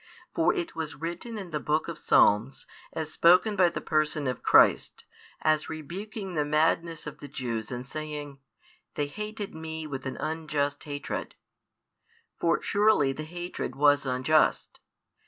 [0.33, 4.41] For it was written in the Book of Psalms, as spoken by the Person of
[4.41, 5.05] Christ,
[5.43, 8.39] as rebuking |429 the madness of the Jews and saying,
[8.95, 11.35] They hated Me with an unjust hatred.
[12.39, 14.79] For surely the hatred was unjust.